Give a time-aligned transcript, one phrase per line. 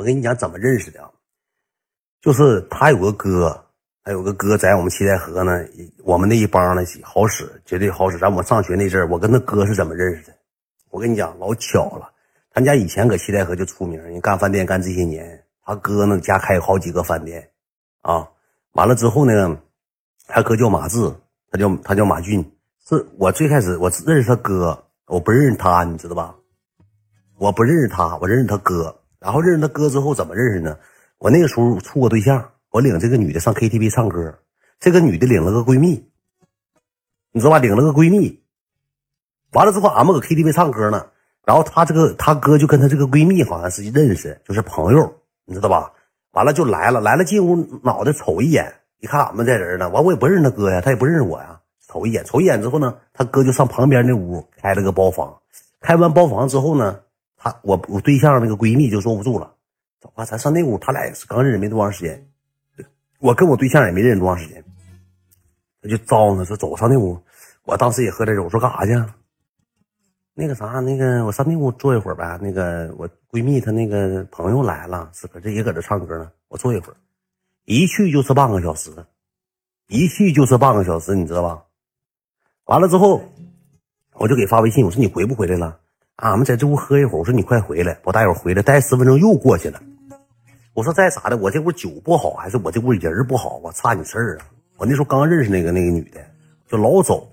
[0.00, 1.10] 我跟你讲怎么认识的，
[2.22, 3.66] 就是他有个哥，
[4.02, 5.52] 他有个哥在我们七台河呢，
[6.02, 8.16] 我们那一帮呢好使，绝对好使。
[8.16, 10.34] 咱我上学那阵儿，我跟他哥是怎么认识的？
[10.88, 12.10] 我跟你讲，老巧了。
[12.50, 17.50] 他家以前搁七台河就出名，你干饭店干这些年，他哥呢家开好几个饭店，
[18.00, 18.26] 啊，
[18.72, 19.58] 完了之后呢，
[20.28, 21.14] 他哥叫马志，
[21.50, 22.42] 他叫他叫马俊。
[22.88, 26.34] 是我最开始我认识他哥，我不认识他，你知道吧？
[27.36, 28.96] 我不认识他，我认识他哥。
[29.20, 30.76] 然后认识他哥之后怎么认识呢？
[31.18, 34.38] 我那个时候处过对象，我领这个女的上 KTV 唱歌，
[34.80, 36.10] 这个女的领了个闺蜜，
[37.30, 37.58] 你知道吧？
[37.58, 38.42] 领了个闺蜜，
[39.52, 41.06] 完了之后俺们搁 KTV 唱歌呢。
[41.44, 45.12] 然后他这个他哥就跟他这个闺蜜好像是认识，就是朋友，
[45.44, 45.92] 你知道吧？
[46.32, 51.60] 完了就来了，来了进屋，脑袋瞅一眼，一看俺们这人呢，完我也不认识他哥呀，他也不认识我呀。
[51.88, 55.36] 瞅一眼，瞅一眼之后呢，他哥就上旁边那屋开了个包房。
[55.80, 57.00] 开完包房之后呢，
[57.42, 59.54] 他我我对象那个闺蜜就坐不住了，
[59.98, 60.76] 走吧，咱上那屋。
[60.76, 62.28] 他俩也是刚认识没多长时间，
[63.18, 64.62] 我跟我对象也没认识多长时间，
[65.80, 67.18] 他就招呢说走上那屋。
[67.64, 68.92] 我当时也喝点酒，我说干啥去？
[70.34, 72.38] 那个啥，那个我上那屋坐一会儿呗。
[72.42, 76.30] 那个我闺蜜她那个朋友来了，是搁这也搁这唱歌呢。
[76.48, 76.96] 我坐一会儿，
[77.64, 78.90] 一去就是半个小时，
[79.88, 81.64] 一去就是半个小时，你知道吧？
[82.66, 83.22] 完了之后，
[84.12, 85.80] 我就给发微信，我说你回不回来了？
[86.20, 89.80] 俺们在这屋喝一会儿，我说你快回来，我待会儿回来，待十分钟又过去了。
[90.74, 93.56] 我说再咋的，我这屋酒不好，还是我这屋人不好？
[93.62, 94.44] 我差你事儿啊！
[94.76, 96.20] 我那时候刚认识那个那个女的，
[96.68, 97.26] 就老走，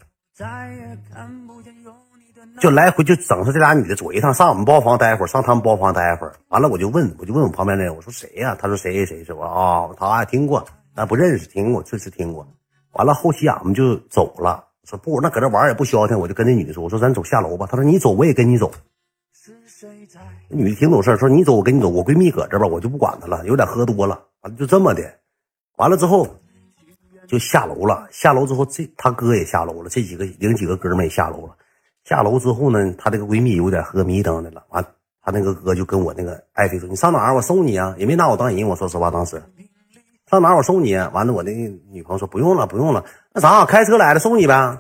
[2.62, 6.34] 就来回就整上这俩女的左一趟，上我们包房待会儿，上他们包房待会儿。
[6.48, 8.56] 完了我就问，我就问我旁边那个，我说谁呀？
[8.58, 9.90] 他说谁谁是我啊？
[9.98, 12.48] 他听过，但不认识，听过，确实听过。
[12.94, 14.64] 完了后期俺们就走了。
[14.88, 18.72] 说不，那搁这玩也不消停，我就跟那女的说：“我说咱走下楼吧。”她说：“你走，我也跟你走。”
[20.48, 24.24] 女的挺懂事，说：“你走，我跟你走。”我闺蜜搁这吧，我就不管她了，有点喝多了。
[24.44, 25.04] 完了就这么的，
[25.76, 26.26] 完了之后
[27.28, 28.08] 就下楼了。
[28.12, 31.54] 下楼之后，这他哥也下楼了，这几个领几个哥们也下楼了。
[32.06, 34.64] 下楼之后呢，她这个闺蜜有点喝迷瞪的了。
[34.70, 34.82] 完，
[35.22, 37.36] 她那个哥就跟我那个爱妃说：“你上哪儿？
[37.36, 38.66] 我送你啊！”也没拿我当人。
[38.66, 39.44] 我说实话，当时
[40.30, 40.96] 上哪我送你。
[40.96, 41.52] 完了，我那
[41.90, 44.78] 女朋友说：“不用了，不用了。”那啥，开车来了，送你呗。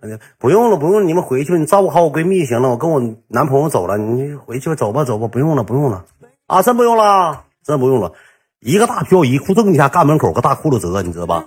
[0.00, 0.08] 哎
[0.38, 2.68] 不用了，不用，你们回去吧，你照顾好我闺蜜就行了。
[2.68, 6.04] 我跟我男朋友走了，你回去吧，走吧，走吧，不用了，不用了。
[6.46, 8.12] 啊，真不用了，真不用了。
[8.60, 11.46] 一个大漂移，裤衩一下，干门口个大窟窿折，你知道吧？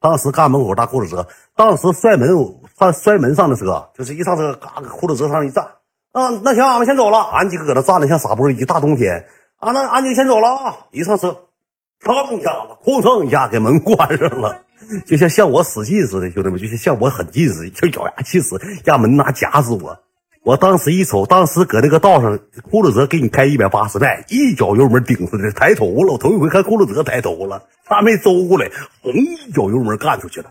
[0.00, 1.26] 当时干门口大窟窿折，
[1.56, 2.28] 当时摔门
[2.78, 5.64] 上摔门上的车，就是一上车，嘎，窟窿折上一站。
[6.12, 7.18] 啊，那行，俺们先走了。
[7.18, 9.26] 俺几个搁那站着像傻波一大冬天。
[9.58, 10.76] 啊，那俺几个先走了啊！
[10.90, 11.36] 一上车。
[12.02, 14.62] 砰一下子，哐当一下，给门关上了，
[15.06, 19.98] 就像像我使劲似的，兄弟们，就像像我狠劲似的，就咬牙切齿，让门拿夹死我。
[20.42, 22.38] 我当时一瞅，当时搁那个道上，
[22.70, 26.14] 库鲁泽给你开一百八十迈，一脚油门顶出去，抬头了。
[26.14, 28.70] 我头一回看库鲁泽抬头了，他没周过来，
[29.02, 30.50] 轰一脚油门干出去了，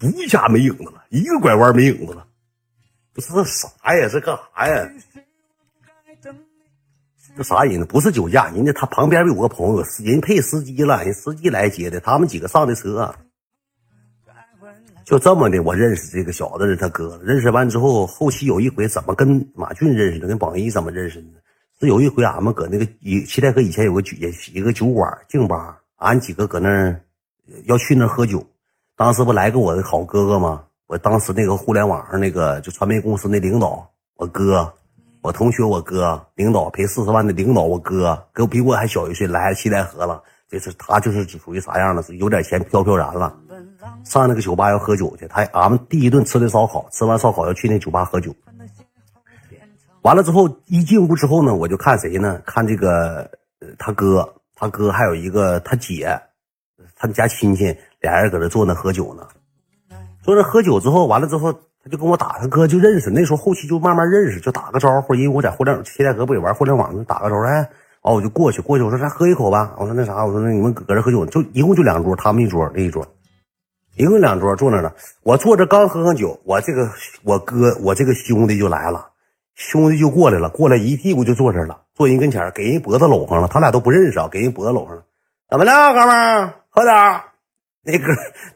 [0.00, 2.24] 一下没影子了，一个拐弯没影子了。
[3.12, 4.08] 不是这啥呀？
[4.08, 4.88] 这干啥呀？
[7.36, 7.86] 这啥人呢？
[7.86, 13.14] 不是酒驾，人家他旁边有个朋友，人配司机了，人司机来接的，他们几个上的车，
[15.04, 15.62] 就这么的。
[15.62, 21.28] 我认识这个小子是他哥，认识完之后，后期有一回怎么跟马俊认识的，跟榜一怎么认识的？
[21.80, 24.16] 是有一回俺们搁那个以七台河以前有个酒
[24.52, 27.00] 一个酒馆静吧，俺几个搁那儿
[27.66, 28.44] 要去那喝酒，
[28.96, 30.64] 当时不来个我的好哥哥吗？
[30.86, 34.74] 我当时那个互联网上那个就传媒公司那领导，我哥。
[35.28, 40.22] 我同学，我哥领导赔四十万的领导，我哥哥比我还小一岁，来七台河了。
[40.48, 42.02] 这是他就是属于啥样的？
[42.02, 43.36] 是有点钱飘飘然了。
[44.04, 48.34] 上那个酒吧要喝酒去，他俺们第一顿吃的烧烤，吃完烧烤要去那酒吧喝酒。
[50.00, 52.40] 完了之后一进屋之后呢，我就看谁呢？
[52.46, 53.30] 看这个
[53.78, 56.18] 他哥，他哥还有一个他姐，
[56.96, 57.64] 他们家亲戚
[58.00, 59.28] 俩人搁这坐那喝酒呢。
[60.22, 61.52] 坐那喝酒之后，完了之后。
[61.84, 65.14] 他就跟我打，他哥就认识，那时候后期就慢慢认识，就打个招呼。
[65.14, 67.42] 因为我在互联网，七台河不也玩互联网，就打个招呼。
[67.42, 67.70] 哎，
[68.02, 69.74] 完我就过去，过去我说咱喝一口吧。
[69.78, 73.06] 我说那啥，我说那你们搁这喝酒，就一共就两桌，他们一桌，那一桌，
[73.96, 74.92] 一共两桌坐那呢。
[75.22, 76.90] 我坐着刚喝上酒，我这个
[77.22, 79.10] 我哥，我这个兄弟就来了，
[79.54, 83.46] 兄弟就过来了，过来一屁股就坐这了，坐人跟前给人脖子搂上了。
[83.46, 85.04] 他俩都不认识啊，给人脖子搂上了。
[85.48, 86.54] 怎么了，哥们儿？
[86.70, 87.20] 喝点
[87.84, 88.04] 那哥，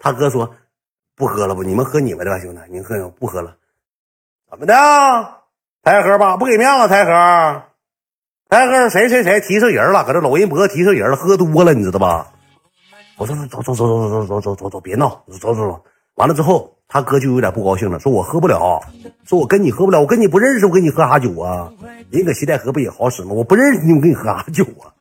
[0.01, 0.55] 他哥说。
[1.17, 1.63] 不喝了不？
[1.63, 3.55] 你们喝你们的吧，兄弟，你喝不喝了？
[4.51, 4.75] 怎么的？
[5.83, 7.63] 台河吧，不给面子，台河，
[8.49, 10.05] 台河谁谁谁提上人了？
[10.05, 12.33] 搁这搂人脖提上人了，喝多了，你知道吧？
[13.19, 15.85] 我说走走走走走走走走走，别闹，走走走。
[16.15, 18.81] 完了之后，他哥就有点不高兴了，说我喝不了，
[19.25, 21.73] 说我跟你喝不了，我跟你不认识，我跟你喝啥酒啊？
[22.11, 23.33] 人搁西戴河不也好使吗？
[23.33, 24.93] 我不认识你，我跟你喝啥酒啊？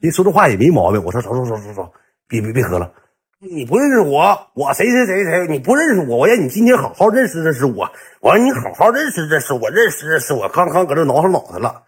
[0.00, 1.02] 人说这话也没毛病。
[1.04, 1.92] 我说走走走走走，
[2.28, 2.92] 别别别喝了，
[3.38, 7.86] 你不认识我，我谁谁谁谁，你不认识我，我让你今天好好认识认识我，
[8.20, 11.82] 我让你好好认识认识我，认识认识我，刚刚搁这挠上脑袋了，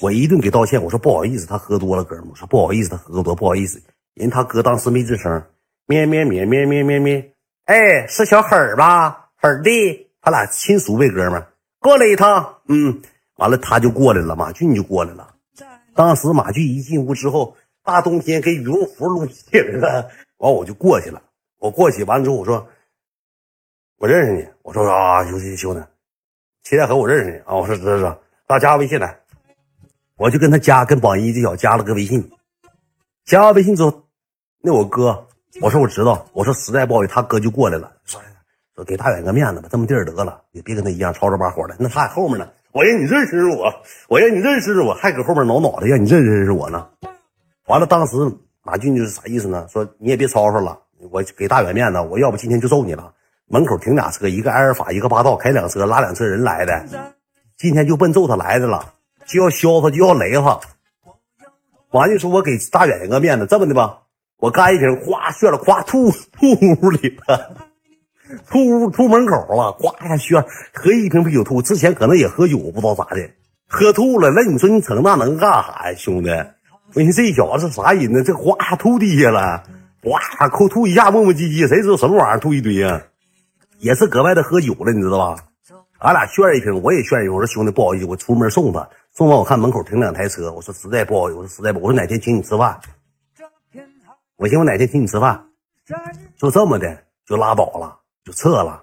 [0.00, 3.78] 我一顿给道歉，我说不好意思，他喝多了，哥们，我说不好意思，他喝多，不好意思，
[4.14, 5.42] 人他哥当时没吱声，
[5.86, 7.30] 咩咩咩咩咩咩咩。
[7.66, 9.28] 哎，是小黑吧？
[9.36, 11.44] 黑儿弟，他俩亲属呗，哥们，
[11.78, 12.56] 过来一趟。
[12.68, 13.02] 嗯，
[13.36, 15.34] 完了他就过来了，马俊就过来了。
[15.94, 17.54] 当时马俊一进屋之后，
[17.84, 20.10] 大冬天给羽绒服撸起来了。
[20.40, 21.22] 完我就过去了，
[21.58, 22.66] 我过去完了之后我说，
[23.98, 24.48] 我认识你。
[24.62, 25.82] 我说啊，兄弟兄弟，
[26.62, 27.54] 齐代和我认识你啊。
[27.54, 29.20] 我说知道知道，大加微信来。
[30.16, 32.30] 我就跟他加，跟榜一这小子加了个微信。
[33.24, 34.02] 加完微信之后，
[34.62, 35.26] 那我哥。
[35.60, 38.20] 我说我知道，我说实在不好意思，他哥就过来了，说
[38.74, 41.76] 说给大远个面子吧，这么地儿得了，也别跟他一样吵吵把火的。
[41.78, 43.70] 那他在后面呢，我让你认识我，
[44.08, 46.88] 我让你认识我，还搁后面挠脑袋，让你认识认识我呢。
[47.66, 48.16] 完了，当时
[48.70, 49.66] 马俊就是啥意思呢？
[49.68, 50.78] 说你也别吵吵了，
[51.10, 53.12] 我给大远面子，我要不今天就揍你了。
[53.48, 56.86] 门口停俩车，一个埃尔法，一个霸道，开两车拉两车人来的，
[57.58, 58.94] 今天就奔揍他来的了，
[59.26, 60.60] 就要削他，就要雷他。
[61.90, 64.02] 完就说我给大远一个面子，这么的吧。
[64.36, 67.56] 我干一瓶，哗炫了，咵吐吐屋里了，
[68.48, 71.60] 吐屋吐门口了，咵一下炫，喝一瓶啤酒吐。
[71.60, 73.30] 之前可能也喝酒，不知道咋的，
[73.66, 74.30] 喝吐了。
[74.30, 76.30] 那你说你整那能干啥呀，兄弟？
[76.94, 78.22] 我寻这小子是啥人呢？
[78.22, 79.62] 这哗吐地下了，
[80.02, 83.02] 哗口吐一下，磨磨唧唧，谁知道什么玩意儿吐一堆呀？
[83.78, 85.44] 也是搁外头喝酒了，你知道吧？
[85.98, 87.34] 俺俩炫一瓶，我也炫一瓶。
[87.34, 92.80] 我说兄弟，不好意思，我出门送他，送完我看门口停两台车，我说实在不好意思，我说实在不，我说哪天请你吃饭。
[94.36, 95.44] 我寻思我哪天请你吃饭，
[96.36, 98.82] 就这么的就拉倒了，就撤了，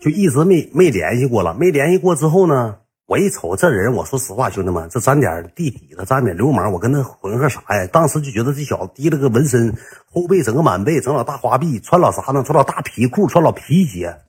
[0.00, 1.54] 就一直没没联系过了。
[1.54, 2.78] 没联系过之后呢，
[3.10, 7.84] 我一瞅这人，我说实话，兄弟们，这沾点地底子，沾点流氓，我跟他混个啥呀？
[7.92, 9.76] 当时就觉得这小子提了个纹身，
[10.12, 12.44] 后背整个满背，整老大花臂，穿老啥呢？
[12.44, 14.20] 穿老大皮裤，穿老皮鞋，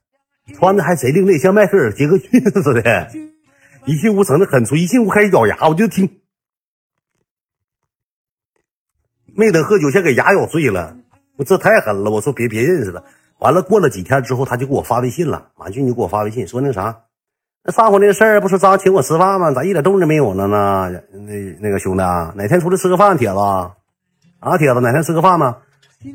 [0.56, 3.08] 穿的还贼另类，像迈克尔杰克逊似的。
[3.86, 6.20] 一进屋整的很粗，一进屋开始咬牙，我就听。
[9.36, 10.98] 没等喝酒，先给牙咬碎了，
[11.38, 12.10] 我这太狠了。
[12.10, 13.04] 我说别别认识了。
[13.38, 15.52] 完了，过了几天之后，他就给我发微信了。
[15.56, 17.04] 马俊就给我发微信说那啥，
[17.64, 19.52] 那上回那事儿不是张请我吃饭吗？
[19.52, 20.90] 咋一点动静没有了呢？
[21.12, 25.56] 那那个兄弟啊，哪天出来吃个饭，铁子啊，铁子哪天吃个饭呢？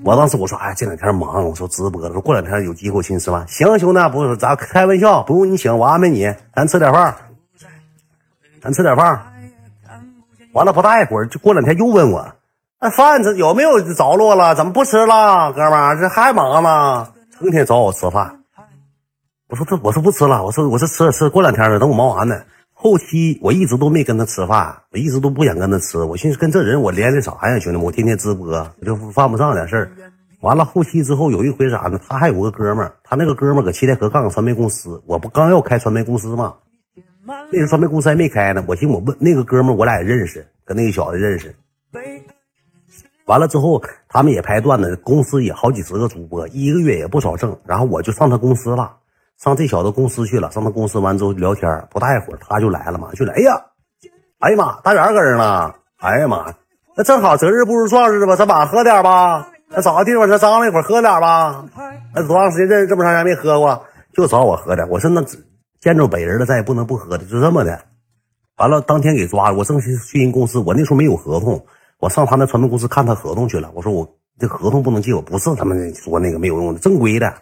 [0.02, 3.46] 我当时我说，哎，这两天忙，我说直播了，说过两天有机会请你吃饭。
[3.46, 7.14] 行，兄弟，不是咱开玩笑，不用你请，我安排你，咱吃点饭，
[8.60, 9.32] 咱吃点饭。
[10.52, 12.26] 完了不大一会儿，就过两天又问我。
[12.80, 14.56] 那饭这有没有着落了？
[14.56, 15.96] 怎么不吃了，哥们儿？
[15.96, 17.06] 这还忙呢，
[17.38, 18.40] 成天找我吃饭。
[19.48, 20.44] 我说这，我说不吃了。
[20.44, 22.42] 我说我说吃吃，过两天了，等我忙完呢。
[22.72, 25.98] 后期我一直都没跟他吃饭，我一直都不想跟他吃。
[25.98, 27.82] 我寻思跟这人我连的啥呀，兄弟们？
[27.82, 29.90] 我天天直播，我就犯不上点事儿。
[30.40, 31.98] 完了后期之后有一回啥呢？
[32.08, 36.54] 他还有个哥们儿，他那个哥们儿搁七台河干个传媒公司，我不刚要开传媒公司吗？
[37.50, 38.64] 那时传媒公司还没开呢。
[38.66, 41.54] 我寻我问那个哥们儿，我俩也认识，跟那个小子认识。
[43.24, 47.58] 完了之后，他们也拍段子，公司也好几十个主播，一个月也不少挣。
[47.64, 48.96] 然后我就上他公司了，
[49.38, 50.50] 上这小子公司去了。
[50.50, 53.34] 上他公司完之后聊天，不大一会儿他就来了嘛，就来。
[53.34, 53.60] 哎呀，
[54.38, 55.74] 哎呀妈，大元搁这呢。
[55.98, 56.52] 哎呀妈，
[56.96, 59.48] 那正好择日不如撞日吧，咱晚上喝点吧。
[59.68, 61.64] 那找个地方，咱张罗一会儿喝点吧。
[62.14, 64.88] 那多长时间认识这么长时间没喝过，就找我喝点。
[64.88, 65.22] 我说那
[65.80, 67.78] 见着本人了，咱也不能不喝的，就这么的。
[68.58, 71.66] 完了当天给抓了，我正去去人公司，我那时候没有合同。
[71.98, 74.06] 我上他那传媒公司看他合同去了，我说我
[74.38, 77.32] 这合同不能借，我不是他们说那个没有用的正规的。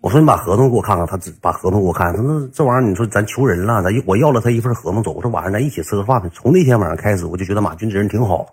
[0.00, 2.14] 我说你把合同给我看看，他只把合同给我看。
[2.16, 5.12] 他说这玩意儿，你说咱求人了，咱我要了他一份合同走。
[5.12, 6.30] 我说晚上咱一起吃个饭呗。
[6.32, 8.46] 从那天晚上开始，我就觉得马军这人挺好，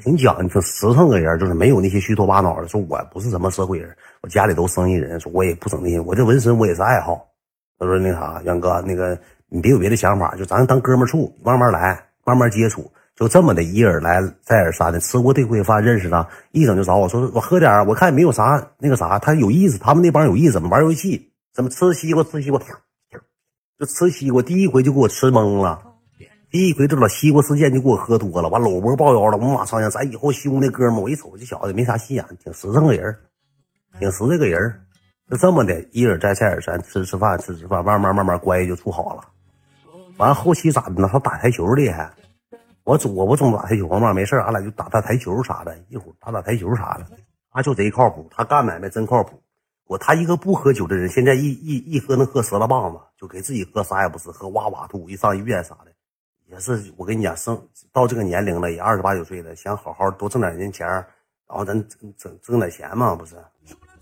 [0.00, 2.68] 挺讲究，挺实诚个人，就是没有那些虚头巴脑的。
[2.68, 3.90] 说我不是什么社会人，
[4.20, 7.26] 我家里都生意人，说我也不整那些，我这纹身我也是爱好。
[7.76, 12.88] 他说那啥，杨哥，那个你别有别的想法，就咱当哥们处，慢慢来，慢慢接触。
[13.14, 22.58] 就这么的，一而来再而三的吃过这回饭，认识他，一整就找我说：“我喝点我看也没有啥那个啥，他有意思，他们那帮有意思，怎么玩游戏，怎么吃西瓜，吃西瓜，
[23.78, 24.42] 就吃西瓜。
[24.42, 25.82] 第一回就给我吃懵了，
[26.50, 29.36] 第一回这老西瓜事件就给我喝多了，完搂脖抱腰了。
[29.36, 33.14] 我马上想，咱以后兄弟哥们，我一瞅这小子没啥心眼，挺实诚个人，
[33.98, 34.74] 挺实这个人，
[35.30, 39.22] 就这么的，一而再再而三吃吃饭，吃吃饭，慢慢慢慢关系就处好了。
[40.16, 41.08] 完后期咋的呢？
[41.12, 42.10] 他打台球厉害。
[42.84, 47.06] 我总我不总打台球嘛，没事俺俩就打打台球啥的，一会儿打打台球啥的。
[47.50, 49.40] 他就贼靠谱，他干买卖真靠谱。
[49.86, 55.92] 我他一个不喝酒的人，现在一一一喝能喝折了棒子，就给自己喝啥也不是，喝哇哇吐，一上医院啥的，
[56.46, 61.04] 也是我跟你讲，生到这个年龄了，也二十八九岁了，想好好多挣点人钱，然
[61.48, 63.36] 后咱挣挣挣点钱嘛，不是，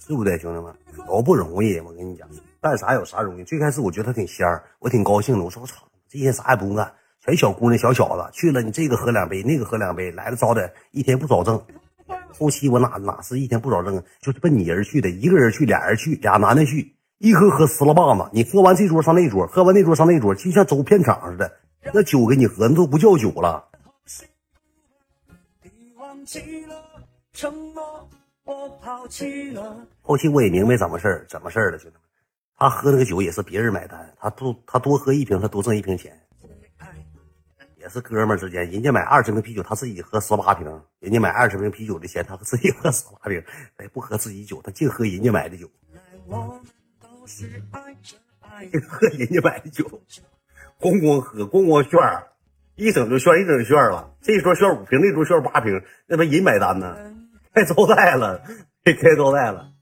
[0.07, 0.73] 对不对，兄弟们，
[1.09, 2.29] 都不容易，我跟你讲，
[2.61, 3.43] 干啥有啥容易。
[3.43, 6.93] 最开始我觉得他挺仙儿，我挺高兴的，我说我操，这些啥也不用干，
[7.23, 11.63] 全小姑娘小小子去了，你这个喝两杯，那个喝两杯，来了早点，一天不少挣。
[12.33, 18.29] 后期我哪哪是一天不少挣，就是奔你人去的，一个人去，俩人去，俩男的去，一喝喝死了棒子。
[18.33, 21.53] 你喝完这桌上那桌，喝完那桌上那桌，就像走片场似的。
[21.93, 23.69] 那酒给你喝，那都不叫酒了。
[30.01, 32.03] 后期我也明白怎么事儿，怎么事儿了，兄弟们。
[32.57, 36.19] 他喝那个酒也是别人买单，他多他多喝一瓶，他多挣一瓶钱。
[37.81, 40.67] 也是哥们儿之间，人家买二十瓶啤酒，他自己喝十八瓶；
[40.99, 43.43] 人家买二十瓶啤酒的钱，他自己喝十八瓶，
[43.75, 45.67] 他也不喝自己酒，他净喝人家买的酒，
[47.27, 49.85] 净喝人家买的酒，
[50.79, 51.99] 咣咣喝，咣咣炫，
[52.77, 54.15] 一整就炫，一整就炫了。
[54.21, 56.99] 这一桌炫五瓶，那桌炫八瓶，那不人买单呢？
[57.55, 58.45] 开招待了，
[58.85, 59.73] 开招待了。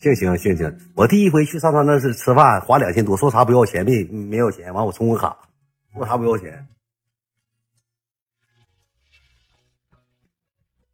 [0.00, 5.36] 行行行行，我第一回去上他那是吃饭，花两千多，说啥不要钱，没没要钱，完我充个卡，
[5.92, 6.66] 说啥不要钱，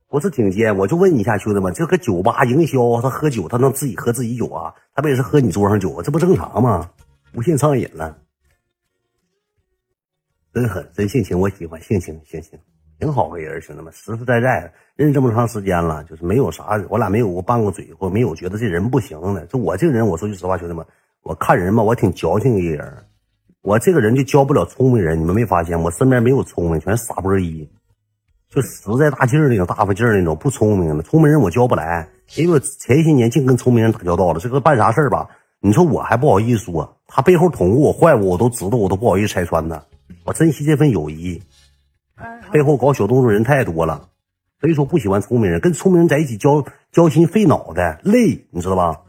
[0.09, 0.77] 不是挺尖？
[0.77, 4.75] 我就问一下兄弟们，这个酒吧营销，他喝酒，他能自己喝自己酒啊？
[4.93, 6.03] 他不也是喝你桌上酒啊？
[6.03, 6.91] 这不正常吗？
[7.33, 8.19] 无限上瘾了，
[10.53, 12.59] 真狠，真性情，我喜欢性情，性情。
[12.99, 19.45] 挺好个人，兄弟们，实实在在认识这么长时间了，就是没有啥，我俩没有过拌过嘴，或没有觉得这人不行的。
[19.47, 20.85] 就我这个人，我说句实话，兄弟们，
[21.23, 22.93] 我看人嘛，我挺矫情一个人。
[23.61, 25.79] 我这个人就交不了聪明人，你们没发现？
[25.79, 27.69] 我身边没有聪明，全是傻波一，
[28.49, 31.03] 就实在大劲儿那种，大发劲儿那种，不聪明的。
[31.03, 34.41] 聪明人我交不来，因为我前些年净跟聪明人打交道了。
[34.41, 35.29] 这个办啥事儿吧？
[35.61, 39.83] 你说我还不好意思说，他背后捅过我坏我，我都知道，我都不好意思拆穿他。
[40.25, 41.43] 我珍惜这份友谊。
[42.53, 44.09] 背后搞小动作人太多了，
[44.61, 49.01] 所以说不喜欢聪明人，跟聪明人在一起交交心费脑袋累，你知道吧？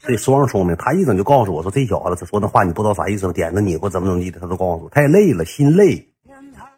[0.00, 6.08] 所以双聪明，他一整就告诉我说这小子他说那话你不知道啥意思，点着你或怎么怎么地的，他都告诉我太累了，心累，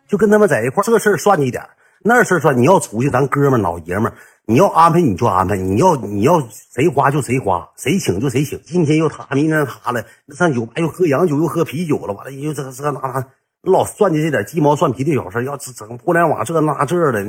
[0.09, 1.63] 就跟他们在一块这事儿算你点
[2.03, 4.13] 那事儿算你要出去，咱哥们老爷们
[4.47, 10.05] 你要安排你就安排，你要你要谁花就谁花，谁请就谁请，今天又他，明天他了，
[10.35, 13.27] 上酒吧又喝洋酒又喝啤酒了，完了又这这那那。
[13.63, 17.23] 老算计这点鸡毛蒜皮的小事，要整互联网这那这的，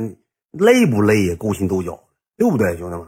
[0.52, 1.36] 累不累呀？
[1.38, 2.02] 勾心斗角，
[2.38, 3.06] 对不对，兄弟们？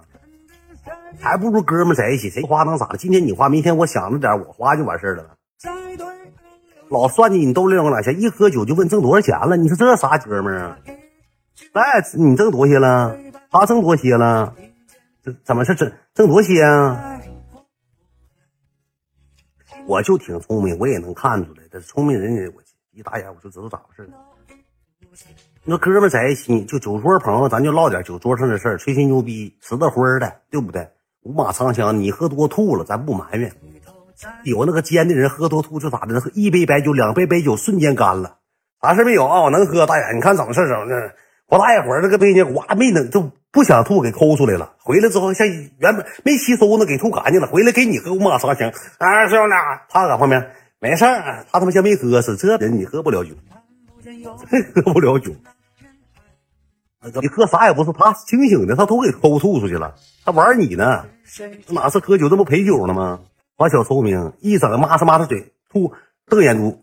[1.18, 2.98] 还不如哥们在一起，谁花能咋的？
[2.98, 5.36] 今天你花，明天我想着点，我花就完事了。
[6.90, 9.56] 老算计你兜里有两钱，一喝酒就问挣多少钱了？
[9.56, 10.78] 你说这啥哥们儿啊？
[11.72, 11.82] 来，
[12.18, 13.16] 你挣多些了？
[13.50, 14.54] 他挣多些了？
[15.22, 17.22] 这怎么是挣挣多些啊？
[19.86, 22.62] 我就挺聪明，我也能看出来，这聪明人我。
[22.94, 24.14] 一打眼我就知道咋回事了。
[25.64, 30.88] 那哥们在一起就酒桌朋友，咱就唠点酒桌上的事儿，吹吹牛逼，吃的荤的，对不对？
[31.22, 33.52] 五马长枪，你喝多吐了，咱不埋怨。
[34.44, 36.22] 有那个尖的人喝多吐就咋的？
[36.34, 38.36] 一杯白酒，两杯白酒瞬间干了，
[38.80, 39.40] 啥事没有啊？
[39.42, 41.14] 我能喝，大爷，你看怎么事整的？
[41.48, 44.74] 不大一会儿，那个杯呢，哇，没能就不想吐，给抠出来了。
[44.78, 45.46] 回来之后像
[45.78, 47.46] 原本没吸收呢，给吐干净了。
[47.46, 49.54] 回来给你喝五马长枪，啊，兄弟，
[49.88, 50.50] 他搁旁边。
[50.84, 52.36] 没事儿，他他妈像没喝似的。
[52.36, 53.30] 这人你喝不了酒，
[54.84, 55.32] 喝不了酒。
[57.22, 59.94] 你喝啥也不是，他清醒的，他都给抠吐出去了。
[60.26, 61.06] 他玩你呢，
[61.68, 63.20] 哪是喝酒，这不陪酒呢吗？
[63.56, 65.90] 把小聪明，一整抹着抹着嘴吐，
[66.26, 66.78] 瞪眼珠，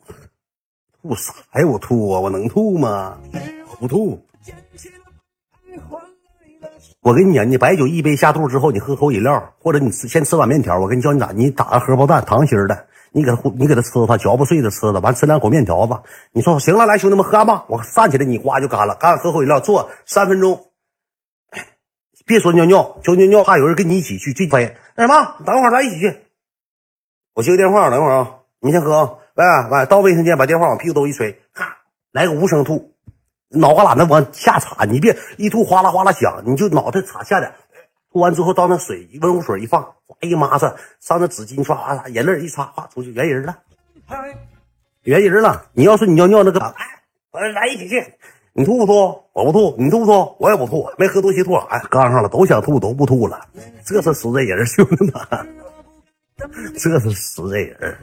[1.04, 1.68] 吐啥呀？
[1.68, 3.20] 我吐啊，我能吐吗？
[3.70, 4.20] 我不吐。
[7.02, 10.80] 我跟你讲，你白酒一杯下肚之后，你喝口饮料，或者你吃先吃碗面条。
[10.80, 12.88] 我跟你教你咋，你打个荷包蛋，糖心的。
[13.14, 16.00] 你给他，你给他吃，他嚼不碎的吃了，完吃两口面条子。
[16.32, 17.66] 你说行了，来兄弟们喝吧。
[17.68, 20.68] 我站起来，你呱就干了，干喝口饮料，坐三分钟。
[22.26, 24.32] 别说尿尿，就尿尿，怕有人跟你一起去。
[24.32, 26.22] 最飞那什么，等会儿咱一起去。
[27.34, 29.12] 我接个电话，等会儿啊，你先喝啊。
[29.36, 31.78] 喂喂，到卫生间把电话往屁股兜一吹，咔，
[32.12, 32.94] 来个无声吐，
[33.50, 37.54] 脑瓜懒得往下插，你别一吐哗啦哗啦响，你就脑袋插下点。
[38.12, 43.58] 吐完之后，到那水温壶水一放，哗一抹上，上那纸巾刷刷，眼泪一擦，哗出去，圆人了，
[45.04, 45.66] 圆人了。
[45.72, 46.86] 你要是你尿尿那个，哎，
[47.32, 48.04] 我来一起去，
[48.52, 49.24] 你吐不吐？
[49.32, 50.36] 我不吐，你吐不吐？
[50.40, 51.88] 我也不吐，没喝多些吐啥呀？
[51.90, 53.48] 刚上了，都想吐，都不吐了，
[53.86, 55.56] 这是实在人，兄弟们，
[56.78, 57.98] 这是实在人。